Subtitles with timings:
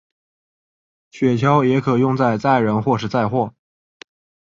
[1.11, 3.53] 雪橇也可用在载人或是载货。